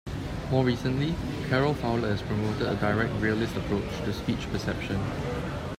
[0.49, 1.13] More recently,
[1.47, 4.99] Carol Fowler has promoted a direct realist approach to speech perception.